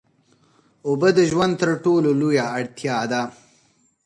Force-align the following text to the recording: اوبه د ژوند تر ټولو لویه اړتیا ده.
اوبه 0.87 1.09
د 1.17 1.19
ژوند 1.31 1.53
تر 1.61 1.69
ټولو 1.83 2.09
لویه 2.21 2.45
اړتیا 2.57 2.99
ده. 3.11 3.21